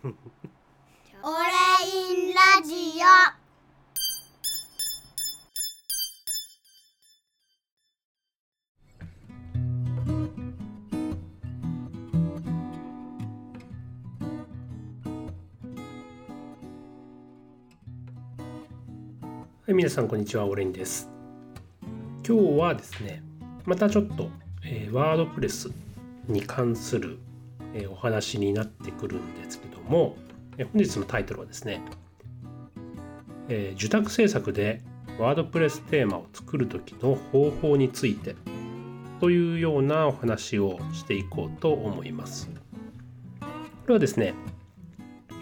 [0.00, 0.14] オレイ
[2.30, 3.34] ンラジオは
[19.66, 21.10] い、皆さんこんにちは、オレインです。
[22.24, 23.24] 今日はですね、
[23.64, 24.30] またちょっと、
[24.62, 25.68] えーワードプレス
[26.28, 27.18] に関する、
[27.74, 30.16] えお話になってくるんですけども、
[30.56, 31.82] え本日のタイトルはですね、
[33.48, 34.82] え受託制作で
[35.18, 38.36] ワードプレステーマを作る時の方法について
[39.20, 42.48] というようなお話をしていこうと思います。
[43.40, 43.46] こ
[43.88, 44.34] れはですね、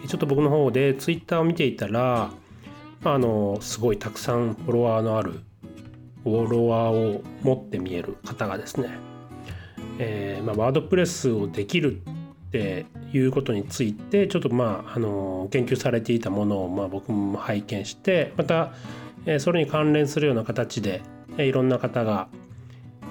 [0.07, 2.31] ちょっと僕の方で Twitter を見ていたら、
[3.03, 5.41] あのすごいたくさんフォロワーのある
[6.23, 8.89] フォロワーを持って見える方がですね、
[9.99, 12.01] えーまあ、ワードプレスをできる
[12.47, 18.71] っていうことについてちょっとまああの研究されていたものをまあ僕も拝見してまた、
[19.39, 21.01] それに関連するような形で、
[21.37, 22.29] いろんな方が、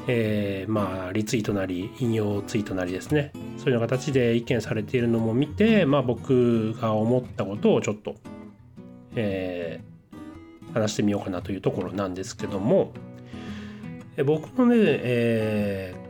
[0.08, 8.14] えーまあリツイートなり引用ツイートなりですねそういうような形で意見されているのも見て、まあ、僕が思ったことをちょっと
[9.16, 12.92] えー話してみようかなというところなんですけども
[14.24, 16.06] 僕のね、えー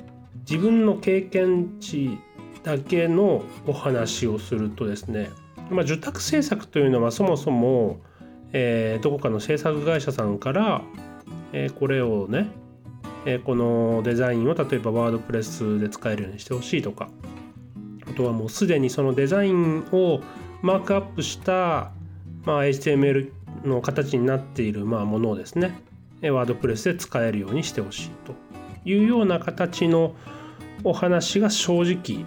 [0.48, 2.18] 自分の経験値
[2.66, 5.30] だけのお話をするとですね、
[5.70, 8.00] まあ、受託制作というのはそもそも、
[8.52, 10.82] えーどこかの制作会社さんから、
[11.52, 12.48] えーこれをね、
[13.24, 17.08] えーこのデザインを例えばワードプレスで使えるようにしてほしいとか
[18.04, 20.20] あとはもうすでにそのデザインを
[20.60, 21.92] マークアップした
[22.44, 23.32] まあ、HTML
[23.64, 25.76] の形になっているまあものをですね
[26.22, 28.34] ワードプレスで使えるようにしてほしいと
[28.84, 30.14] いうような形の
[30.84, 32.24] お話が正直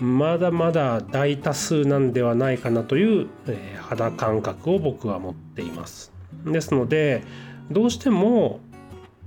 [0.00, 6.12] まだまだ大多数なんではないかなという、えー肌感覚を僕は持っています。
[6.44, 7.24] ですので
[7.72, 8.60] どうしても、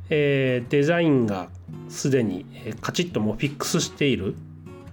[0.09, 1.49] えーデザインが
[1.89, 2.45] すでに
[2.79, 4.35] カチッともうフィックスしている。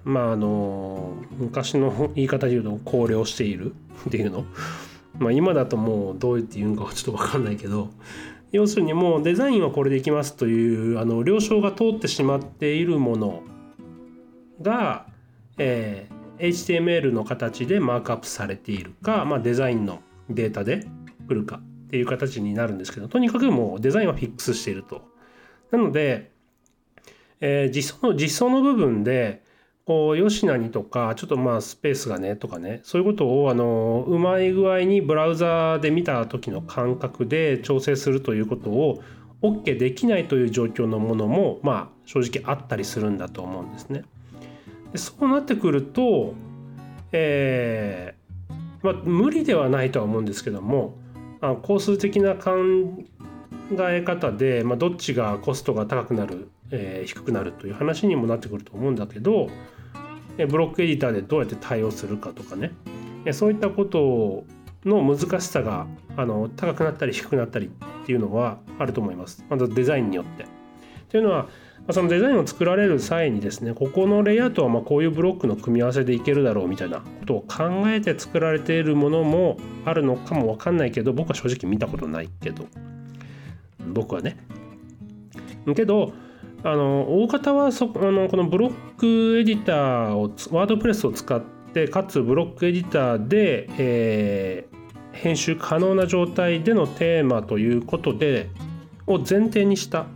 [0.04, 3.74] まああの昔の言い方で言うと考慮している。
[4.08, 4.44] っていうの。
[5.18, 7.90] まあ今だともうどう言って言うんかはちょっと分かんないけど。
[8.50, 13.42] 要するにもうデザインはこれでいきますというあの了承が通ってしまっているもの
[14.60, 15.06] が、
[15.62, 20.00] えー HTML の形でマークアップされているか、まあ、デザインの
[20.30, 20.86] データで
[21.28, 25.02] 来るかっていう形になるんですけどとにかくもうデザインはフィックスしていると。
[25.70, 26.32] なので、
[27.40, 29.42] えー実装の実装の部分で
[29.84, 39.02] こう吉何とかちょっとまあスペースがねとかねそういうことをあのうまい具合にブラウザーで見た時の感覚で調整するということを
[39.42, 44.04] OK できないという状況のものもまあ正直あったりするんだと思うんですね。
[44.92, 46.34] でそうなってくると、
[47.12, 50.96] えーまあ、無理ではないとは思うんですけども
[51.40, 52.52] あ工数的な考
[53.78, 59.48] え方で、まあ、どっちがコストが高くなる、えー低くなるという話にもなってくると思うんだけど
[60.38, 62.72] えブロックエディターでどうやって対応するかとかね
[63.24, 64.44] えそういったこと
[64.84, 65.86] の難しさが
[66.16, 70.46] あの高くなったり低くなったりっていうのはあると思いますまずデザインによって。
[71.10, 71.48] というのは
[71.90, 82.66] そのデザインを作られる際にですねここのレイアウトはまこういうブロックの組み合わせでいけるだろうみたいなことを考えて作られているものもあるのかもわかんないけど僕は正直見たことないけど
[83.92, 84.36] 僕はね。
[85.74, 86.12] けど
[86.62, 91.42] あの大方はそあのこのブロックエディターをワードプレスを使っ
[91.72, 94.80] てかつブロックエディターで、えー
[95.12, 98.48] 編集可能な状態でのテーマということで
[99.06, 100.06] を前提にした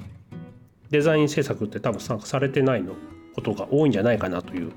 [0.95, 2.95] デザイン制作って多分参加されてないの
[3.35, 4.71] ことが多いんじゃないかなという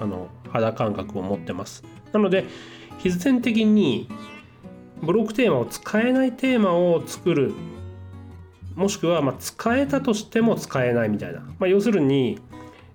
[0.00, 1.84] あの肌感覚を持ってます。
[2.10, 2.46] なので
[2.96, 4.08] 必然的に
[5.02, 7.52] ブロックテーマを使えないテーマを作る。
[8.76, 12.38] もしくはま使えたとしても使えないみたいな、まあ、要するに、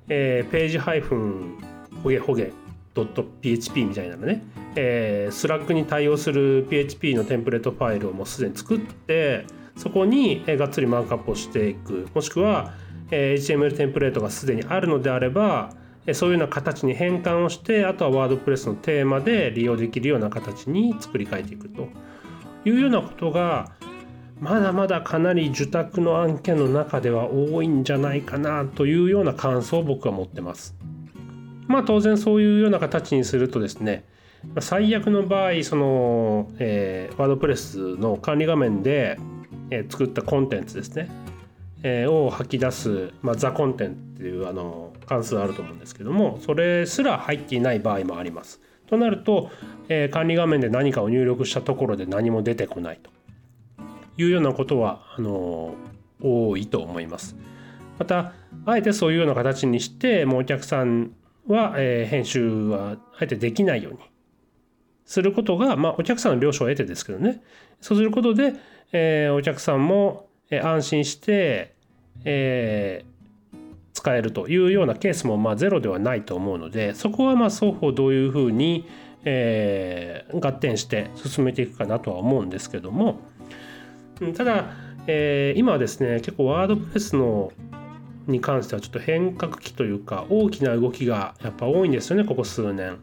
[0.07, 1.57] えーページハイフン
[2.01, 2.53] ほげほげ
[2.95, 4.43] .php みたいなのね、
[4.75, 12.73] えー、スラッグに対応する PHP のテンプレートファイルをもうすでに作ってそこに、えーがっつりマークアップをしていくもしくは、
[13.11, 15.71] え HTML テンプレートがすでにあるのであれば
[16.05, 21.87] えそういうような形に変換をしてあとはワードプレスのテーマで利用できるような形に作り変えていくと
[22.65, 23.71] いうようなことが
[24.39, 30.75] まだまだかなり受託の案件の中では多いんじゃないかなというような感想を僕は持ってます。
[31.67, 34.03] まあ当然そういうような形にするとですね
[34.59, 39.17] 最悪の場合その、えワードプレスの管理画面で、
[39.73, 41.09] え作ったコンテンツですね、
[41.83, 48.61] えを吐き出す、まあ、ザコンテンツっていうあの関数あると思うんですけどもそれすら入っていない場合もあります。
[48.87, 49.49] となると、
[49.89, 53.09] え、管理画面で何かを入力したところで何も出てこないと
[54.17, 55.73] いうようなことはあの
[56.21, 57.35] 多いと思います。
[57.97, 58.33] また
[58.65, 61.11] あえてそういうような形にしてもうお客さん
[61.47, 63.99] は、えー、編集はあえてできないように
[65.05, 67.41] することが、まあ、お客さんの了承を得てですけどね
[67.81, 68.53] そうすることで、
[68.93, 70.29] えー、お客さんも、
[70.61, 71.73] 安心して、
[72.25, 73.57] えー、
[73.93, 78.87] 使えるというようなケースも、まあ、ゼロではないと思うのでそこはまあ双方どういうふうに、
[79.23, 83.19] えー、合点して進めていくかなとは思うんですけども
[84.35, 84.65] ただ、
[85.07, 87.51] えー、今はですね結構ワードプレスの
[88.27, 92.97] に関してはちょっと変革期というか大きな動きがやっぱ多いんですよねここ数年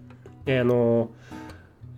[0.46, 0.60] え。
[0.60, 1.10] あの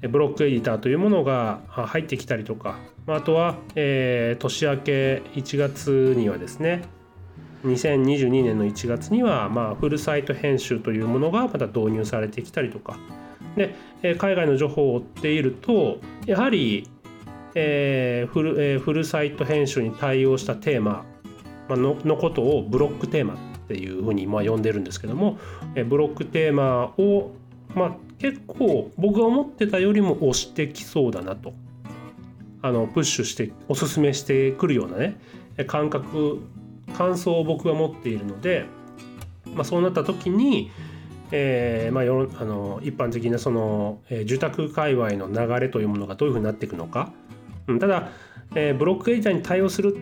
[0.00, 6.82] ブロックエディターというものが入ってきたりとかあとは、えー、年明け1月にはですね
[7.64, 12.98] 2022年の1月には、まあ、フルサイト編集というものがまた導入されてきたりとか。
[13.56, 16.88] で、え海外の情報を追っているとやはり、
[17.54, 21.04] えーフルえー、フルサイト編集に対応したテーマ
[21.68, 23.36] ののことをブロックテーマっ
[23.68, 25.38] ていうふうにまあ呼んでるんですけども
[25.86, 27.32] ブロックテーマを
[27.74, 31.52] まあ結構僕が思ってたよりも押してきそうだなと。
[32.62, 35.18] あのプッシュしておすすめしてくるようなね
[35.66, 36.40] 感覚
[36.96, 38.66] 感想を僕は持っているので、
[39.54, 40.70] まあ、そうなった時に、
[41.30, 47.12] えーまあ、あの一般的なその、えー、住宅界隈の流れというものがどういうふうになっていくのか、
[47.66, 48.10] うん、ただ、
[48.54, 49.96] えー、ブロックエディターに対応する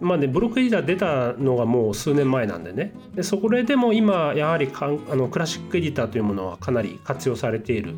[0.00, 2.92] まあね、ブロックエディター出たのがもう数年前なんでね。
[3.16, 7.96] でそこでも今やはりかんあのクラシックエディターというものはかなり活用されている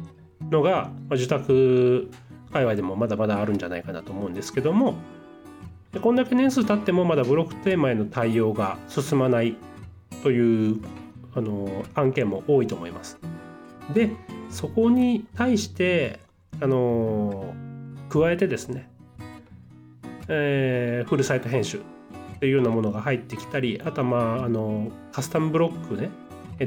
[0.50, 2.10] のが、まあ、受託
[2.52, 4.94] 界隈でもまだまだあるんじゃないかなと思うんですけども
[5.92, 9.56] でこんだけ年数経ってもまだブロックテーマへの対応が進まない
[10.22, 10.80] という
[11.34, 13.18] あの案件も多いと思います。
[13.92, 14.10] で
[14.50, 16.20] そこに対して
[16.60, 17.54] あの
[18.08, 18.90] 加えてですね
[20.32, 21.80] えー、フルサイト編集っ
[22.38, 26.10] ていうようなものが入ってきたりあとはまああのカスタムブロックね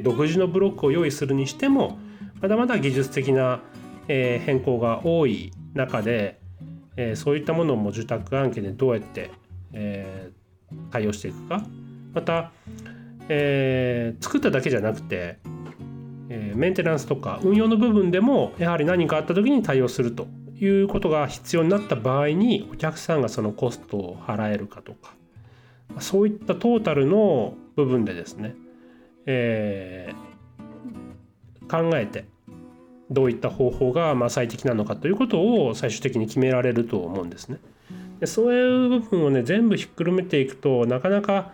[0.01, 1.97] 独自のブロックを用意するにしても
[2.41, 3.61] まだまだ技術的な、
[4.09, 6.39] え、変更が多い中で、
[6.95, 9.31] えー、そういったものも受託案件でどうやって、
[9.73, 11.63] えー、対応していくか。
[12.13, 12.51] また、
[13.29, 15.39] えー、作っただけじゃなくて、
[16.29, 20.27] え、メンテナンスとか運用の部分でもやはり何かあった時に対応すると
[20.59, 25.13] いうことが必要になった場合にお客さんがそのコストを払えるかとか
[25.99, 28.55] そういったトータルの部分でですね、
[29.25, 30.13] え、
[31.69, 32.25] 考えて
[33.13, 37.59] どういった方法がま最適なのかということを最終的に決められると思うんですね。
[38.19, 41.53] でそういう部分をね全部ひっくるめていくとなかなか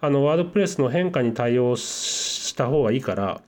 [0.00, 3.40] あのワードプレスの変化に対応した方がいいから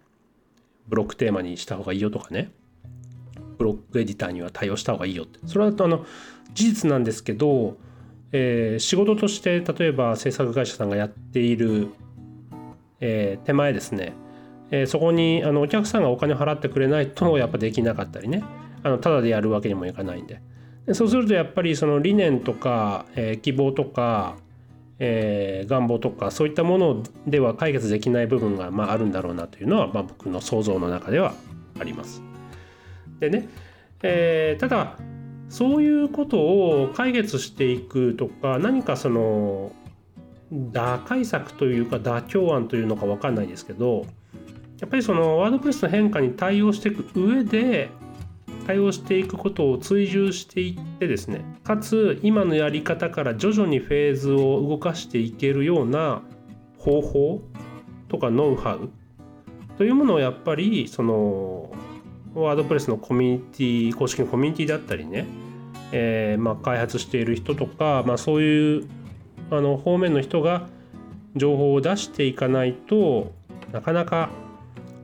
[0.88, 2.50] ブロックテーマにした方がいいよとかね。
[3.56, 5.38] ブロックエディターには対応した方がいいよって。
[5.46, 6.04] それはあの
[6.54, 7.76] 事実なんですけど、
[8.32, 11.88] えー、仕事として例えば制作会社さんがやっている、
[13.00, 14.12] えー、手前ですね、
[14.82, 18.42] え、そこにあのお客さんがお金を払ってくれないとやっぱできなかったりね
[18.82, 20.40] あのただでやるわけにもいかないんで
[20.86, 24.36] でそうするとやっぱりその理念とか、え希望とか
[24.98, 31.34] えー、願望とかそういったものでは解決できない部分が、まあ、あるんだろうなというのは、まあ、僕の想像の中では
[31.78, 32.22] あります。
[33.19, 33.48] でね、
[34.02, 34.96] えー、ただ
[35.48, 39.72] そういうことを解決していくとか何かその
[40.52, 44.06] 打開策というか妥協案というのか分かんないですけど
[44.81, 47.90] やっぱりそのワードプレスの変化に対応していく上で
[48.66, 56.22] 対応していくことを追従していってですねかつ今のやり方から徐々にフェーズを動かしていけるような
[56.78, 57.43] 方法
[58.08, 58.90] とかノウハウ
[59.76, 61.72] というものをやっぱりその
[62.34, 65.26] ワードプレスのコミュニティ公式のコミュニティだったりね、
[65.93, 68.88] えー、まあ、開発している人とか、まあ、そういう
[69.50, 70.66] あの方面の人が
[71.36, 73.32] 情報を出していかないと
[73.72, 74.31] なかなか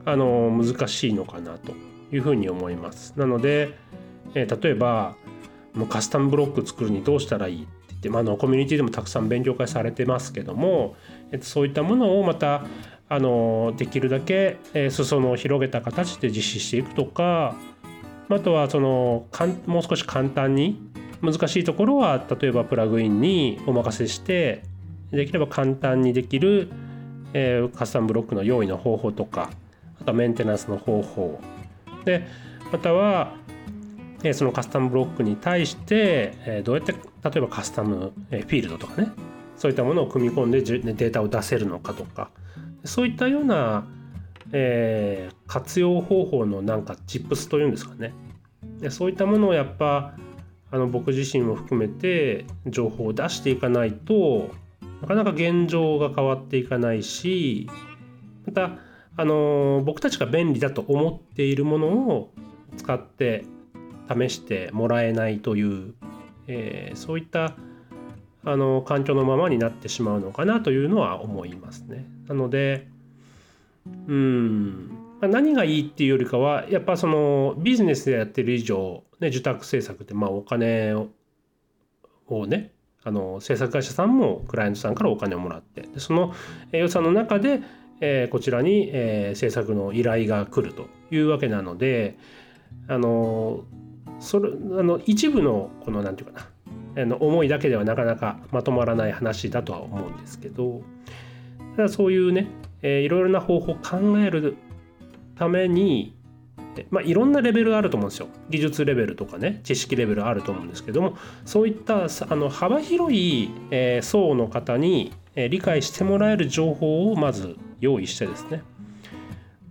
[0.05, 1.73] あの難しいのかなと
[2.11, 3.13] いうふうに思います。
[3.17, 3.77] なので、
[4.33, 5.15] えー、例えば
[5.73, 10.95] もうカスタムブロック作るにどうしたらいいって言って、まあ、のコミュニティでもたくさん勉強会されてますけども、
[11.31, 12.65] えー、そういったものをまた
[13.09, 17.57] あのできるだけ、え裾野を広げた形で実施していくとか
[18.29, 20.79] あとはそのかんもう少し簡単に
[21.21, 24.63] 難しいところは例えばプラグインにお任せして
[25.11, 26.69] できれば簡単にできる、
[27.33, 29.51] えー、カスタムブロックの用意の方法とか
[30.01, 31.39] あとメンテナンスの方法。
[32.05, 32.27] で
[32.71, 33.35] または、
[34.33, 36.99] そのカスタムブロックに対して、どうやって例
[37.37, 39.11] えばカスタム、フィールドとかね
[39.55, 42.29] そういったものを組み込んでデータを出せるのかとか
[42.83, 43.85] そういったような
[44.53, 48.13] えー、活用方法のなんかチップスというんですかね。
[48.79, 50.15] でそういったものをやっぱ
[50.71, 54.49] あの僕自身も含めて情報を出していかないと
[55.01, 57.69] なかなか現状が変わっていかないし
[58.45, 58.77] また
[59.17, 62.31] あの僕たちが便利だと思っているものを
[62.77, 63.45] 使って
[64.09, 65.93] 試してもらえないという、
[66.47, 67.55] えー、そういった
[68.43, 72.05] あの環境のままになってしまうのかなというのは思いますね。
[72.27, 72.87] なので
[74.07, 81.09] うん何がいいっていうよりかはやっぱそのビジネスでやってる以上、ね、受託制作ってまあお金を
[82.47, 82.71] ね
[83.03, 86.33] あの制作会社さんもクライアントさんからお金をもらってその
[86.71, 87.61] 予算の中で、
[88.01, 92.17] えー、こちらに、えー、制作の依頼が来るというわけなので
[92.87, 93.63] あの
[94.19, 96.49] それあの一部のこの何て言うか
[96.95, 100.81] なあの思いだけではなかなかまとまらない話だとは思うんですけど
[101.77, 102.47] ただそういうね、
[102.81, 104.57] えー、いろいろな方法を考える
[105.35, 106.15] ために
[106.89, 108.27] まあ、いろんなレベルあると思うんですよ。
[108.49, 118.63] 技術レベルとかね知識レベルあると思うんですけどもそういったあの幅広い、えー、層の方に、えー、理解してもらえる情報をまず用意してですね。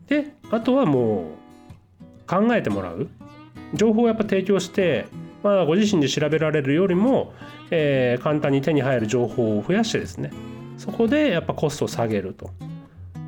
[0.09, 3.09] であとはもう考えてもらう。
[3.73, 5.07] 情報をやっぱ提供して、
[5.43, 7.33] まあ、ご自身で調べられるよりも、
[7.71, 10.31] えー、簡単に手に入る情報を増やしてですね。
[10.77, 12.51] そこでやっぱコストを下げると。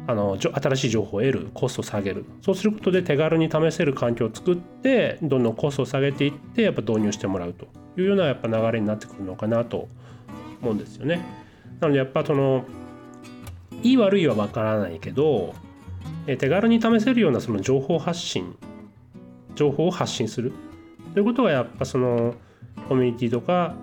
[0.04, 2.24] あの新しい情報を得るコストを下げる。
[2.40, 7.66] そうすることで手軽に試せる環境を作ってどんどんコストを下げていってやっぱ導入してもらうと。
[7.96, 9.88] いうようなやっぱ流れになってくるのかなと
[10.60, 11.24] 思うんですよね。
[11.80, 12.64] なのでやっぱその
[13.82, 15.54] いい悪いは分からないけど
[16.26, 18.56] え手軽に試せるようなその情報発信
[19.54, 20.52] 情報を発信する
[21.14, 22.34] ということがやっぱその
[22.88, 23.74] コミュニティとか、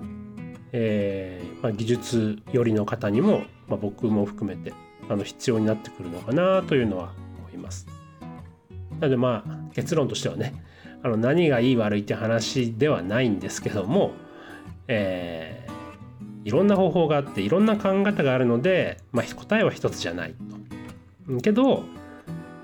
[0.72, 4.74] えーまあ、技術寄りの方にも、まあ、僕も含めて
[5.10, 7.88] あの必要になってくるのかなというのは思います。
[9.00, 10.53] なのでまあ結論としてはね
[11.03, 14.12] あの何がいい悪いって話ではないんですけども、
[14.88, 15.59] えー、
[16.50, 20.34] いろんな方法があっていろんな考え方があるので、まあ、答えは一つじゃない
[21.27, 21.41] と。
[21.41, 21.84] けど、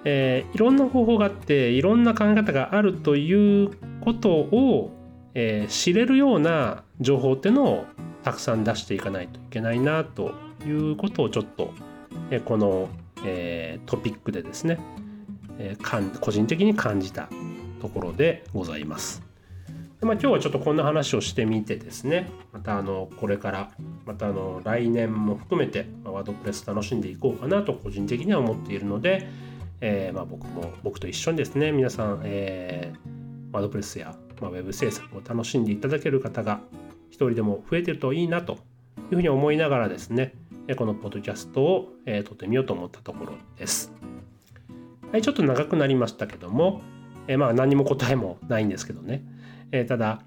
[0.06, 3.70] えー、いろんな方法があっていろんな考え方があるという
[4.02, 4.92] ことを、
[5.36, 7.86] えー、知れるような情報っていうのを
[8.24, 10.32] たくさん出していかないといけないなと
[10.66, 11.72] いうことをちょっと
[12.32, 12.90] えこの、
[13.24, 14.80] えトピックでですね、
[15.60, 15.78] え
[16.20, 17.30] 個人的に感じた
[17.82, 19.22] ところでございます。
[20.06, 23.72] まあ、今日はちょっとこんな話をしてみてですねまたあのこれから
[24.06, 29.28] またあの来年も含めてワードプレス楽しんでいこうかなと個人的には思っているので、
[29.82, 36.60] えー、ま僕も僕と一緒にですね皆さん、えー、ワードプレスや、まあ、ウェブ制作を楽しんでいただける方が
[37.10, 40.36] 一人でも増えてるといいなというふうに思いながらですね
[40.78, 43.94] このポッドキャストを、え撮ってみようと思ったところです。
[45.12, 46.82] はい、ちょっと長くなりましたけども、
[47.28, 49.24] えまあ何も答えもないんですけどね。
[49.80, 50.22] えただ、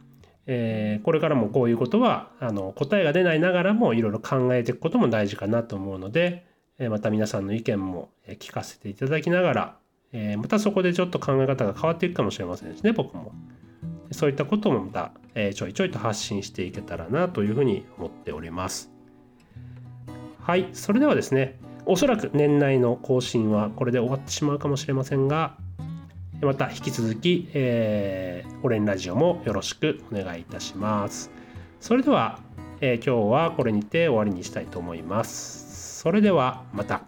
[0.47, 6.47] えこれからもこういうことはあの答えが出ないながらもいろいろ考えていくことも大事かなと思うので、
[6.79, 9.77] えまた皆さんの意見も聞かせていただきながら、
[10.13, 13.33] えまたそこでちょっと考え方が変わっていくかもしれませんしね僕も。
[14.11, 18.91] そういったこともまた、えちょいちょいと発信していけたらなというふうに思っております。
[20.41, 25.57] はい、それではですね、おそらく年内の更新はこれで終わってしまうかもしれませんが、
[26.41, 31.31] また引き続き、えー、オレンラジオもよろしくお願いいたします。
[31.81, 32.39] それでは、
[32.81, 36.01] えー、今日はこれにて終わりにしたいと思います。
[36.01, 37.08] それではまた。